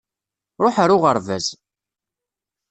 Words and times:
Ṛuḥ 0.63 0.75
ar 0.83 0.89
uɣerbaz! 0.95 1.45